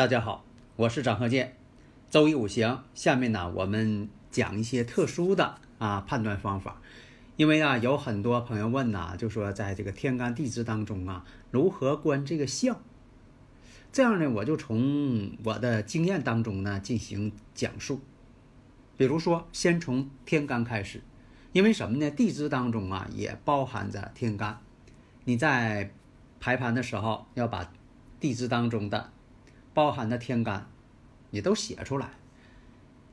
[0.00, 0.46] 大家好，
[0.76, 1.56] 我是张鹤剑。
[2.08, 6.80] 周易五行，下面呢我们讲一些特殊的啊判断方法。
[7.36, 12.80] 因为啊有很多朋友问呐、就说在这个天干地支当中啊，如何观这个象？
[13.92, 18.00] 这样呢，我就从我的经验当中呢进行讲述。
[18.96, 21.02] 比如说，先从天干开始，
[21.52, 22.10] 因为什么呢？
[22.10, 24.62] 地支当中啊也包含着天干，
[25.24, 25.92] 你在
[26.40, 27.70] 排盘的时候要把
[28.18, 29.12] 地支当中的
[29.72, 30.66] 包含的天干
[31.30, 32.08] 你都写出来，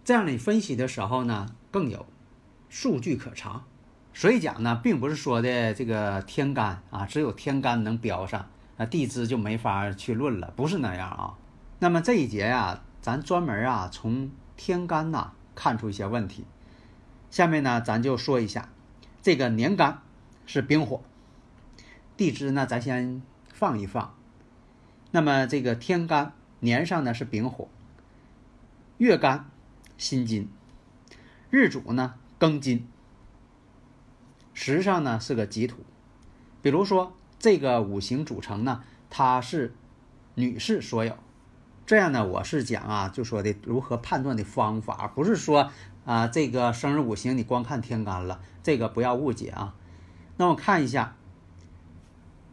[0.04, 2.06] 这样你分析的时候呢更有
[2.70, 3.64] 数据可查。
[4.14, 11.38] 所以讲呢，并不是说的这个天干啊，只有天干能标上，啊地支就没法去论了，不是那样啊。
[11.78, 16.46] 那么这一节呀、咱专门啊从天干呐、看出一些问题。
[17.30, 18.70] 下面呢，咱就说一下
[19.22, 20.02] 这个年干
[20.48, 21.04] 是丙火，
[22.16, 23.22] 地支呢咱先
[23.54, 24.16] 放一放。
[25.12, 27.68] 那么这个天干年上呢是丙火，
[28.98, 29.50] 月干
[29.98, 30.50] 辛金，
[31.50, 32.88] 日主呢庚金，
[34.54, 35.78] 时上呢是个己土。
[36.62, 39.76] 比如说这个五行组成呢，它是
[40.36, 41.16] 女士所有。
[41.86, 45.72] 这样呢，我是讲啊，就说的如何判断的方法，不是说
[46.06, 49.76] 啊这个生日五行你光看天干了，这个不要误解啊。
[50.38, 51.16] 那我看一下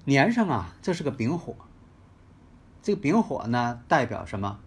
[0.04, 1.56] 年上啊，这是个丙火。
[2.84, 4.58] 这个丙火呢，代表什么？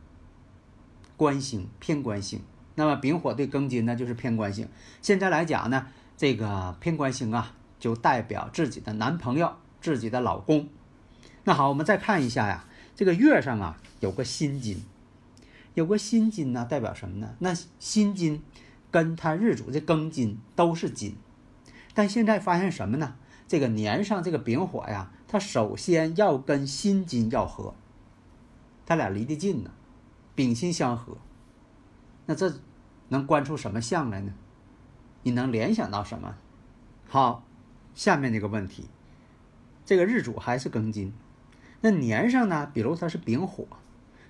[1.16, 2.42] 官星，偏官星。
[2.74, 4.68] 那么丙火对庚金呢，就是偏官星。
[5.04, 5.86] 现在来讲呢，
[6.18, 10.68] 这个偏官星啊，就代表自己的男朋友、自己的老公。
[11.44, 14.84] 那好，我们再看一下呀，这个月上啊有个辛金，
[15.76, 17.36] 有个辛金呢，代表什么呢？
[17.38, 18.42] 那辛金
[18.90, 21.16] 跟他日主这庚金都是金，
[21.94, 23.14] 但现在发现什么呢？
[23.48, 27.76] 这个年上这个丙火呀，它首先要跟辛金要合。
[28.88, 29.72] 他俩离得近呢，
[30.34, 31.18] 丙辛相合，
[32.25, 32.52] 那这
[33.09, 34.34] 能观出什么象来呢？
[35.24, 36.38] 你能联想到什么？
[37.09, 37.44] 好，
[37.94, 38.86] 下面这个问题，
[39.86, 41.12] 这个日主还是庚金，
[41.81, 42.72] 那年上呢？
[42.74, 43.68] 比如它是丙火，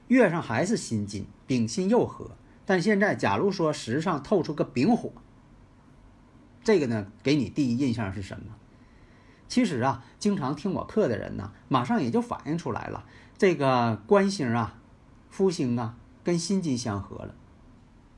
[0.07, 2.31] 月上还是辛金，丙辛又合。
[2.65, 5.11] 但现在假如说时上透出个丙火，
[6.63, 8.55] 这个呢，给你第一印象是什么？
[9.47, 13.05] 其实啊，经常听我课的人呢，马上也就反映出来了。
[13.37, 14.79] 这个官星啊，
[15.29, 17.35] 夫星啊，跟心金相合了。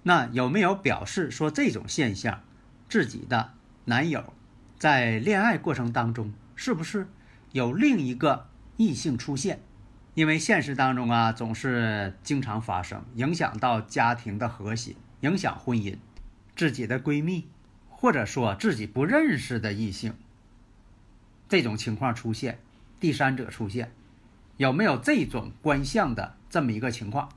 [0.03, 2.41] 那有没有表示说这种现象，
[2.87, 3.51] 自己的
[3.85, 4.33] 男友
[4.77, 7.07] 在恋爱过程当中，是不是
[7.51, 8.47] 有另一个
[8.77, 9.61] 异性出现？
[10.15, 15.97] 因为现实当中啊，总是经常发生，影响到家庭的和谐，影响婚姻。
[16.55, 17.47] 自己的闺蜜，
[17.87, 20.13] 或者说自己不认识的异性，
[21.49, 22.59] 这种情况出现，
[22.99, 23.91] 第三者出现。
[24.55, 27.29] 有没有这种观象的这么一个情况？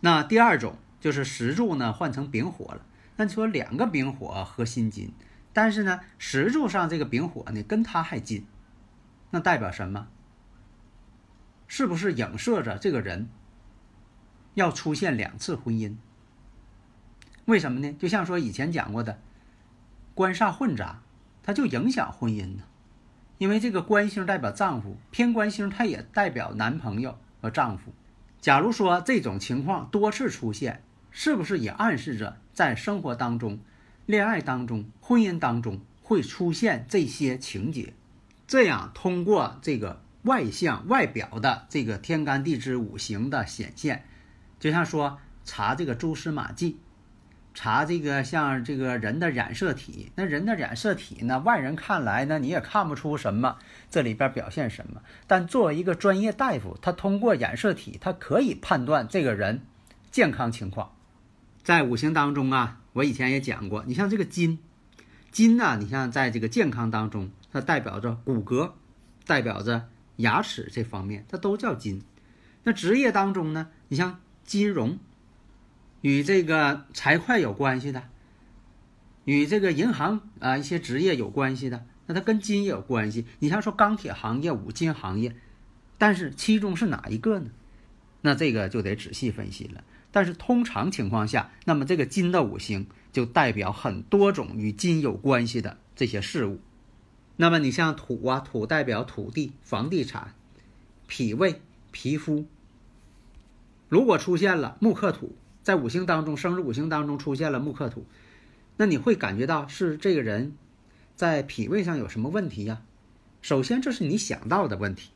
[0.00, 2.84] 那第二种就是石柱呢换成丙火了。
[3.16, 5.12] 那你说两个丙火合辛金，
[5.52, 8.44] 但是呢石柱上这个丙火呢跟他还近，
[9.30, 10.08] 那代表什么？
[11.68, 13.28] 是不是影射着这个人
[14.54, 15.96] 要出现两次婚姻？
[17.44, 17.92] 为什么呢？
[17.92, 19.20] 就像说以前讲过的，
[20.14, 21.02] 官煞混杂，
[21.42, 22.62] 它就影响婚姻呢。
[23.38, 27.92] 因为这个官星代表丈夫，偏官星它也代表男朋友和丈夫。
[28.40, 33.58] 假如说这种情况多次出现，是不是也暗示着在生活当中、
[34.06, 37.94] 恋爱当中、婚姻当中会出现这些情节？
[38.46, 44.04] 这样通过这个外向、外表的这个天干地支五行的显现，
[44.60, 46.78] 就像说查这个蛛丝马迹。
[47.54, 53.56] 查这个像这个人的染色体，那人的染色体呢，外人看来呢，你也看不出什么，
[53.88, 55.00] 这里边表现什么。
[55.28, 59.62] 但作为一个专业大夫，他通过染色体，他可以判断这个人
[60.10, 60.90] 健康情况。
[61.62, 64.58] 在五行当中啊，我以前也讲过，你像这个金，
[65.30, 68.72] 金呢，你像在这个健康当中，它代表着骨骼，
[69.26, 72.02] 代表着牙齿这方面，它都叫金。
[72.64, 74.98] 那职业当中呢，你像金融。
[76.04, 78.02] 与这个财会有关系的，
[79.24, 83.24] 与这个银行啊一些职业有关系的，那它跟金也有关系。
[83.38, 85.34] 你像说钢铁行业、五金行业，
[85.96, 87.50] 但是其中是哪一个呢？
[88.20, 89.82] 那这个就得仔细分析了。
[90.10, 96.60] 但是通常情况下，那么这个金的五行就代表很多种与金有关系的这些事物。
[97.36, 100.34] 那么你像土啊，土代表土地、房地产、
[101.06, 101.62] 脾胃、
[101.92, 102.44] 皮肤。
[103.88, 108.06] 如果出现了木克土，在五行当中，生日五行当中出现了木克土，
[108.76, 110.54] 那你会感觉到是这个人
[111.16, 112.82] 在脾胃上有什么问题呀？
[113.42, 115.10] 首先，这是你想到的问题。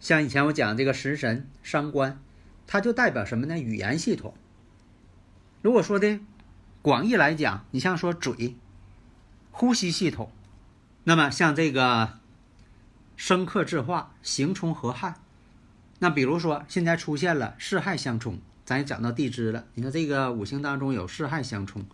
[0.00, 2.18] 像以前我讲这个食神伤官。
[2.70, 3.58] 它就代表什么呢？
[3.58, 4.34] 语言系统。
[5.62, 6.20] 如果说的
[6.82, 8.56] 广义来讲，你像说嘴、
[9.50, 10.30] 呼吸系统，
[11.04, 12.18] 那么像这个
[13.16, 15.14] 生克制化、刑冲合害，
[16.00, 18.38] 那比如说现在出现了四害相冲，
[18.68, 19.64] 咱也讲到地支了。
[19.72, 21.86] 你看这个五行当中有四害相冲，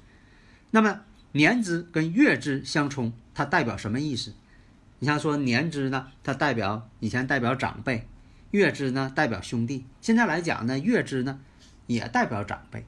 [0.73, 4.35] 那么年支跟月支相冲，它代表什么意思？
[4.99, 8.09] 你像说年支呢，它代表以前代表长辈。
[8.51, 11.39] 月支呢代表兄弟，现在来讲呢，月支呢
[11.87, 12.85] 也代表长辈。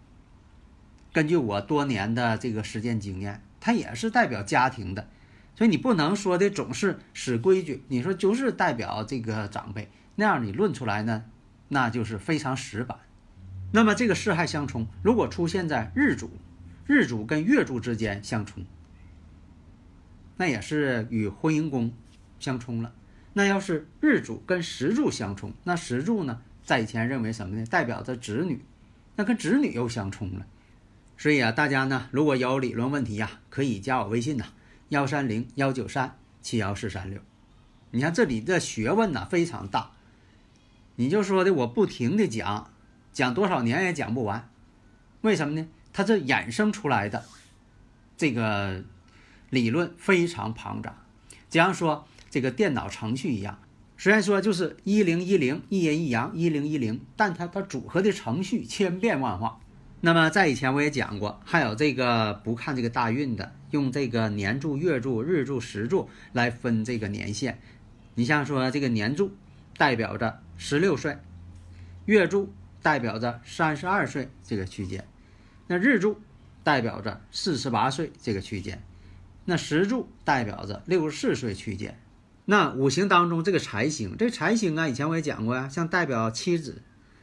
[1.12, 5.08] 根据我多年的这个实践经验，它也是代表家庭的，
[5.54, 7.84] 所以你不能说的总是死规矩。
[7.86, 11.22] 你说就是代表这个长辈，那样你论出来呢，
[11.68, 12.98] 那就是非常死板。
[13.72, 16.30] 那么这个四害相冲，如果出现在日主、
[16.86, 18.64] 日主跟月柱之间相冲，
[20.36, 21.92] 那也是与婚姻宫
[22.38, 22.94] 相冲了。
[23.34, 27.66] 那要是日主跟时柱相冲，那时柱呢，在以前认为什么呢？
[27.66, 28.64] 代表着子女，
[29.16, 30.46] 那跟子女又相冲了。
[31.18, 34.46] 所以啊，大家呢，如果有理论问题呀，可以加我微信呐，
[34.88, 37.20] 幺三零幺九三七幺四三六。
[37.90, 39.92] 你看这里的学问呢非常大，
[40.96, 42.70] 你就说的我不停的讲，
[43.16, 44.50] 讲多少年也讲不完。
[45.22, 45.66] 为什么呢？
[45.94, 47.24] 它这衍生出来的
[48.18, 48.84] 这个
[49.48, 50.94] 理论非常庞杂。
[51.48, 52.06] 假如说。
[52.28, 53.58] 这个电脑程序一样，
[53.96, 59.58] 虽然说就是一零一零一阴一阳一零一零，但它它组合的程序千变万化。
[60.02, 67.58] 那么在以前我也讲过，还有这个不看这个大运的，用这个年柱、月柱、日柱、时柱来分这个年限。
[68.16, 69.30] 你像说这个年柱
[69.78, 71.16] 代表着十六岁，
[72.04, 72.52] 月柱
[72.86, 75.08] 代表着三十二岁这个区间，
[75.66, 76.20] 那日柱
[76.62, 78.80] 代表着四十八岁这个区间，
[79.44, 81.98] 那时柱代表着六十四岁区间。
[82.44, 86.80] 那五行当中这个财星，这财星啊，以前我也讲过呀，像代表妻子、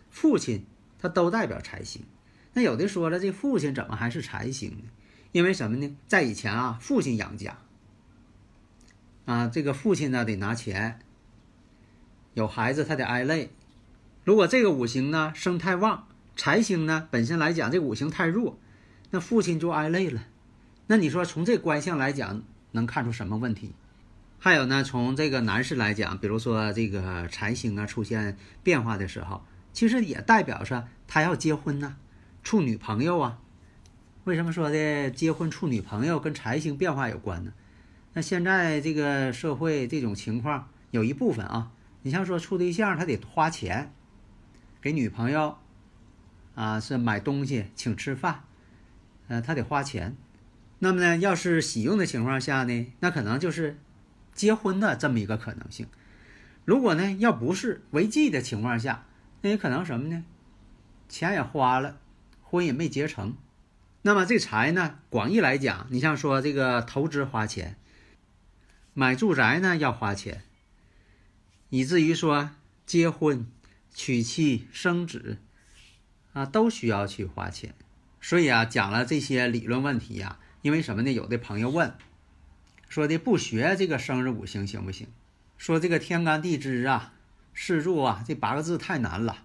[0.09, 0.65] 父亲，
[0.99, 2.03] 它都代表财星。
[2.51, 4.83] 那有的说了，这父亲怎么还是财星呢？
[5.31, 5.95] 因为什么呢？
[6.07, 7.57] 在以前啊，父亲养家
[9.23, 10.99] 啊，这个父亲呢得拿钱，
[12.33, 13.49] 有孩子他得挨累。
[14.23, 18.57] 如果这个五行呢生太旺，财星呢本身来讲这五行太弱，
[19.11, 20.23] 那父亲就挨累了。
[20.87, 22.41] 那你说从这观象来讲，
[22.71, 23.73] 能看出什么问题？
[24.39, 29.43] 还有呢，从这个男士来讲，比如说这个财星啊出现变化的时候，
[29.73, 31.95] 其实也代表着他要结婚呢，
[32.43, 33.39] 处女朋友啊。
[34.23, 37.51] 为什么说的结婚处女朋友跟财星变化有关呢？
[38.13, 41.71] 那现在这个社会这种情况有一部分啊，
[42.03, 43.93] 你像说处对象他得花钱，
[44.83, 45.57] 给女朋友
[46.53, 48.43] 啊是买东西请吃饭，
[49.29, 50.15] 呃他得花钱。
[50.79, 53.79] 那么呢，要是喜用的情况下呢，那可能就是。
[54.35, 55.85] 结婚的这么一个可能性，
[56.65, 59.05] 如果呢要不是违纪的情况下，
[59.41, 60.25] 那也可能什么呢？
[61.07, 61.99] 钱也花了，
[62.41, 63.37] 婚也没结成。
[64.01, 67.75] 那么这财呢，广义来讲，你像说这个投资花钱，
[68.95, 70.41] 买住宅呢要花钱，
[71.69, 72.49] 以至于说
[72.87, 73.45] 结婚、
[73.93, 75.37] 娶妻、生子
[76.33, 77.73] 啊都需要去花钱。
[78.19, 81.11] 所以啊，讲了这些理论问题呀，因为什么呢？
[81.11, 81.93] 有的朋友问。
[82.89, 85.07] 说的不学这个生日五行行不行？
[85.57, 87.13] 说这个天干地支啊、
[87.55, 89.43] 四柱啊，这八个字太难了，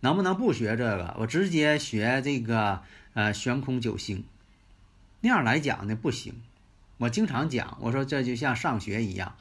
[0.00, 1.14] 能不能不学这个？
[1.20, 2.82] 我直接学这个
[3.14, 4.24] 呃悬空九星，
[5.20, 6.42] 那样来讲呢不行。
[6.98, 9.36] 我经常讲，我说这就像上学一样，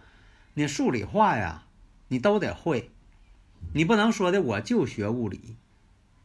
[0.54, 1.64] 你数理化呀，
[2.10, 2.92] 你都得会，
[3.74, 5.56] 你不能说的我就学物理，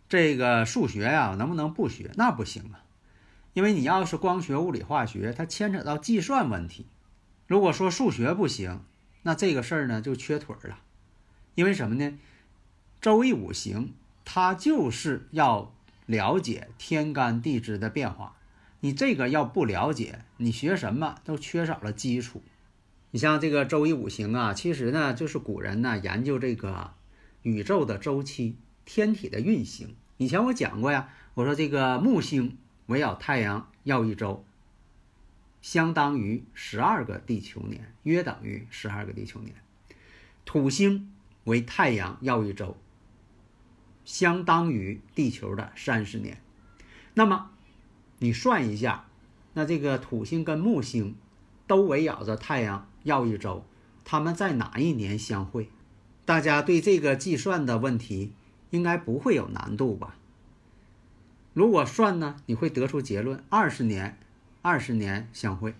[0.08, 2.10] 这个数学呀能不能不学？
[2.16, 2.80] 那不行啊。
[3.52, 6.86] 因为你要是光学物理化学，它牵扯到计算问题。
[7.46, 8.80] 如果说数学不行，
[9.22, 10.80] 那这个事儿呢就缺腿了。
[11.54, 12.18] 因为什么呢？
[13.00, 13.92] 周易五行
[14.24, 15.72] 它就是要
[16.06, 18.36] 了解天干地支的变化。
[18.80, 22.42] 你这个要不了解，你学什么都缺少了基础。
[23.12, 26.92] 你像这个周易五行啊，其实呢就是古人呢研究这个
[27.44, 29.94] 宇宙的周期、天体的运行。
[30.16, 31.08] 以前我讲过呀。
[31.34, 34.44] 我说这个木星围绕太阳绕一周，
[35.60, 39.56] 相当于十二个地球年，约等于十二个地球年。
[40.44, 42.76] 土星为太阳绕一周，
[44.04, 46.40] 相当于地球的三十年。
[47.14, 47.50] 那么
[48.20, 49.08] 你算一下，
[49.54, 51.16] 那这个土星跟木星
[51.66, 53.66] 都围绕着太阳绕一周，
[54.04, 55.68] 他们在哪一年相会？
[56.24, 58.32] 大家对这个计算的问题
[58.70, 60.16] 应该不会有难度吧？
[61.52, 64.18] 如果算呢，你会得出结论：二十年，
[64.62, 65.74] 二十年相会，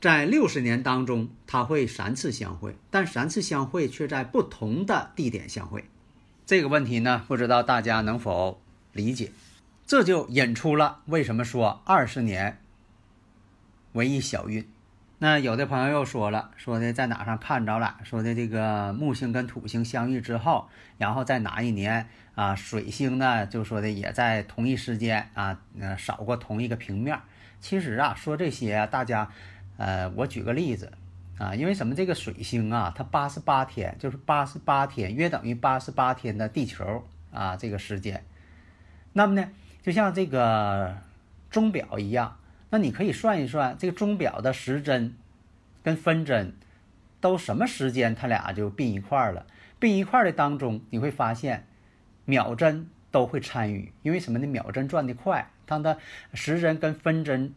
[0.00, 5.84] 在六十年当中，它会三次相会，但三次相会却在不同的地点相会。
[6.46, 8.60] 这个问题呢，不知道大家能否
[8.92, 9.32] 理解？
[9.86, 12.60] 这就引出了为什么说二十年
[13.92, 14.68] 为一小运。
[15.22, 17.98] 那有的朋友又说了，说的在哪上看着了？
[18.04, 22.54] 说的这个木星跟土星相遇之后，然后在哪一年啊？
[22.54, 27.20] 水星呢，就说的也在同一时间啊，呃，扫过同一个平面。
[27.60, 29.30] 其实啊，说这些啊，大家，
[29.76, 30.90] 呃，我举个例子
[31.36, 31.94] 啊，因为什么？
[31.94, 38.24] 这个水星啊，它八十八天，就是八十八天，约等于八十八天的地球啊，这个时间。
[39.12, 39.46] 那么呢，
[39.82, 40.96] 就像这个
[41.50, 42.38] 钟表一样。
[42.70, 45.14] 那你可以算一算，这个钟表的时针
[45.82, 46.54] 跟分针
[47.20, 49.46] 都什么时间，它俩就并一块儿了。
[49.78, 51.66] 并一块儿的当中，你会发现
[52.26, 54.46] 秒针都会参与，因为什么呢？
[54.46, 55.96] 秒针转得快，当它
[56.34, 57.54] 时针跟分针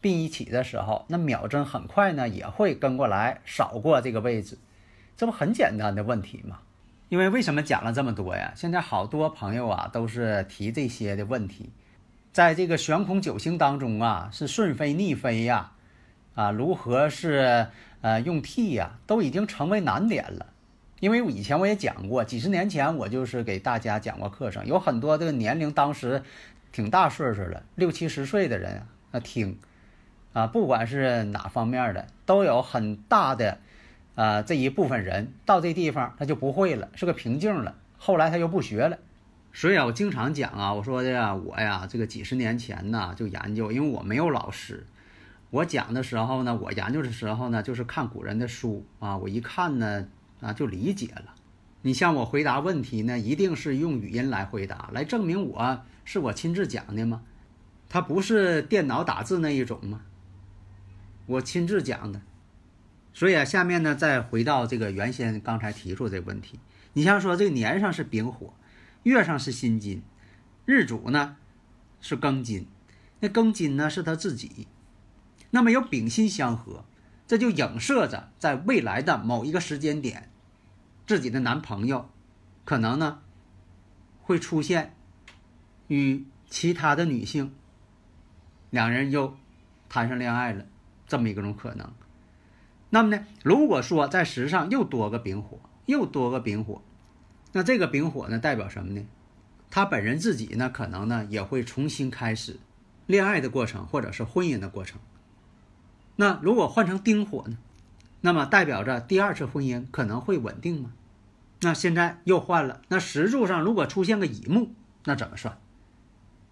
[0.00, 4.56] 并一起的时候，那秒针很快呢也会跟过来扫过这个位置，
[5.16, 6.60] 这不很简单的问题吗？
[7.08, 8.52] 因为为什么讲了这么多呀？
[8.56, 11.70] 现在好多朋友啊都是提这些的问题。
[12.34, 15.70] 在这个悬空九星当中啊，是顺飞逆飞呀，
[16.34, 17.68] 啊，如何是
[18.00, 20.46] 呃用 T 呀，都已经成为难点了。
[20.98, 26.24] 因为以前我也讲过，几十年前我就是给大家讲过课程，有很多这个年龄当时
[26.72, 29.56] 挺大岁数了，六七十岁的人啊听，
[30.32, 33.58] 啊，不管是哪方面的，都有很大的
[34.16, 38.98] 啊这一部分人到这地方他就不会了，是个瓶颈了，后来他又不学了。
[39.56, 44.84] 所以啊，我经常讲啊，我说的呀，我呀，这个几十年前呢就研究，因为我没有老师，
[45.50, 50.08] 我讲的时候呢，我研究的时候呢，就是看古人的书啊，我一看呢
[50.40, 51.36] 啊就理解了。
[51.82, 57.22] 你像我回答问题呢，一定是用语音来回答，来证明我是我亲自讲的吗？
[57.88, 60.00] 它不是电脑打字那一种吗？
[61.26, 62.20] 我亲自讲的。
[63.12, 66.58] 所以啊，下面呢再回到这个原先刚才提出这个问题，
[66.94, 68.52] 你像说这个年上是丙火。
[69.04, 70.02] 月上是辛金，
[70.64, 71.36] 日主呢
[72.00, 72.66] 是庚金，
[73.20, 74.66] 那庚金呢是他自己，
[75.50, 76.84] 那么有丙辛相合，
[77.26, 80.30] 这就影射着在未来的某一个时间点，
[81.06, 82.08] 自己的男朋友
[82.64, 83.20] 可能呢
[84.22, 84.94] 会出现
[85.88, 87.54] 与其他的女性，
[88.70, 89.36] 两人又
[89.90, 90.64] 谈上恋爱了
[91.06, 91.92] 这么一种可能。
[92.88, 96.80] 那么呢，如果说在时上又多个丙火，又多个丙火。
[97.56, 99.06] 那这个丙火呢，代表什么呢？
[99.70, 102.58] 他本人自己呢，可能呢也会重新开始
[103.06, 105.00] 恋爱的过程，或者是婚姻的过程。
[106.16, 107.56] 那如果换成丁火呢，
[108.22, 110.92] 那么代表着第二次婚姻可能会稳定吗？
[111.60, 115.56] 那现在又换了，那石柱上如果出现个乙木，那怎么算？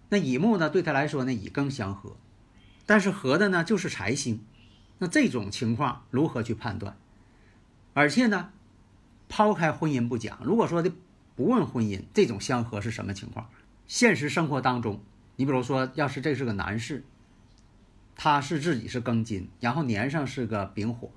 [0.07, 2.15] 那乙木呢，对他来说呢，乙庚相合，
[2.85, 4.41] 但是合的呢就是财星，
[4.99, 6.95] 那这种情况如何去判断？
[7.93, 8.51] 而且呢？
[9.35, 10.91] 抛开婚姻不讲，如果说的
[11.35, 13.49] 不问婚姻，这种相合是什么情况？
[13.87, 15.01] 现实生活当中，
[15.37, 17.03] 你比如说，要是这是个男士，
[18.15, 21.09] 他是自己是庚金，然后年上是个丙火，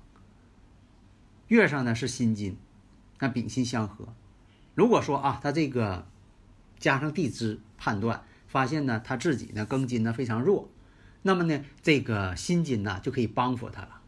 [1.49, 2.57] 月上呢是辛金，
[3.19, 4.07] 那丙辛相合。
[4.73, 6.07] 如果说啊，他这个
[6.79, 10.71] 加上地支判断，发现呢他自己呢庚金呢非常弱，
[11.21, 14.01] 那么呢这个辛金呢就可以帮扶他了。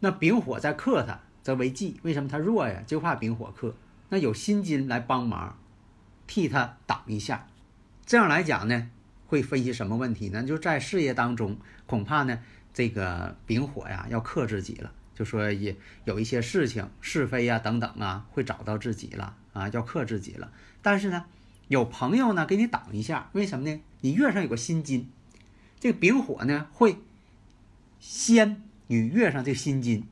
[0.00, 1.20] 那丙火在克他。
[1.50, 2.80] 则为忌，为什么他弱呀？
[2.86, 3.74] 就怕丙火克，
[4.10, 5.58] 那有辛金来帮忙，
[6.28, 7.48] 替他挡一下。
[8.06, 8.88] 这样来讲呢，
[9.26, 10.44] 会分析什么问题呢？
[10.44, 12.38] 就在事业当中，恐怕呢，
[12.72, 14.92] 这个丙火呀要克自己了。
[15.12, 20.52] 就说也有一些事情是非呀等等啊，会找到自己了啊，要克自己了。
[20.82, 21.24] 但是呢，
[21.66, 23.80] 有朋友呢给你挡一下，为什么呢？
[24.02, 25.10] 你月上有个辛金，
[25.80, 26.98] 这个丙火呢会
[27.98, 30.06] 先与月上这辛金。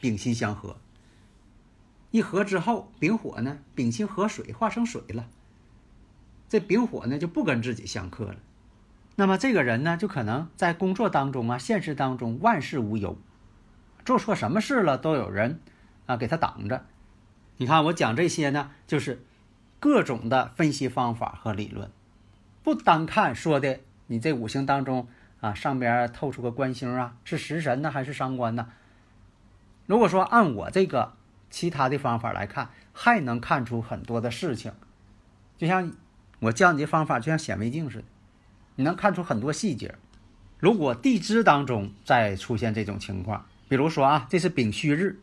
[0.00, 0.76] 丙辛相合，
[2.10, 5.26] 一合之后，丙火呢，丙辛合水化成水了。
[6.48, 8.36] 这丙火呢就不跟自己相克了。
[9.16, 13.18] 那么这个人呢，就可能在工作当中啊，现实当中万事无忧，
[14.04, 15.60] 做错什么事了都有人
[16.04, 16.84] 啊给他挡着。
[17.56, 19.24] 你看我讲这些呢，就是
[19.80, 21.90] 各种的分析方法和理论。
[22.62, 25.08] 不单看说的你这五行当中
[25.40, 28.68] 啊，上边透出个官星啊，是食神呢还是伤官呢？
[29.86, 31.14] 如果说按我这个
[31.48, 34.72] 其他的方法来看，还能看出很多的事情。
[35.56, 35.92] 就像
[36.40, 38.04] 我教你的方法，就像显微镜似的，
[38.74, 39.94] 你能看出很多细节。
[40.58, 45.20] 如果地支当中再出现这种情况，比如说啊，这是丙戌日，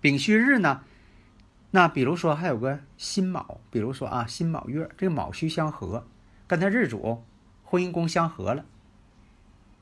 [0.00, 0.82] 丙戌日呢，
[1.72, 6.06] 那比如说还有个辛卯，比如说啊辛卯月，这个卯戌相合，
[6.46, 7.22] 跟他日主
[7.62, 8.64] 婚姻宫相合了。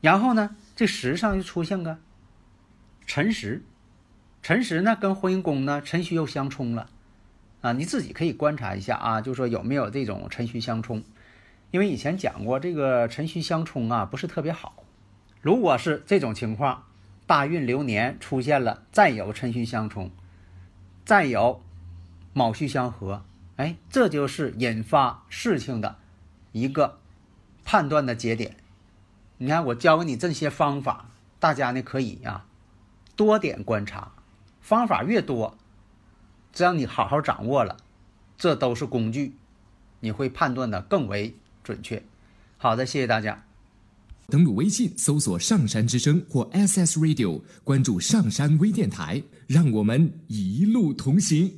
[0.01, 1.99] 然后呢，这时上又出现个
[3.07, 3.63] 辰时。
[4.45, 6.91] 辰时呢，跟婚姻宫呢，辰戌又相冲了，
[7.63, 11.03] 啊，你自己可以观察一下啊，就说有没有这种辰戌相冲，
[11.71, 14.85] 因为以前讲过，这个辰戌相冲啊，不是特别好。
[15.41, 16.85] 如果是这种情况，
[17.27, 20.11] 大运流年出现了，再有辰戌相冲，
[21.07, 21.63] 再有
[22.35, 23.25] 卯戌相合，
[23.57, 25.97] 哎，这就是引发事情的
[26.53, 26.99] 一个
[27.65, 28.55] 判断的节点。
[29.39, 31.09] 你看，我教给你这些方法，
[31.41, 32.45] 大家呢可以啊
[33.17, 34.13] 多点观察。
[34.65, 35.59] 方法越多，
[36.51, 37.77] 只要你好好掌握了，
[38.39, 39.37] 这都是工具，
[40.01, 42.03] 你会判断的更为准确。
[42.57, 43.45] 好的，谢谢大家。
[44.29, 51.53] 登录微信搜索“上山之声”或 “SS Radio”，关注上山微电台，让我们一路同行。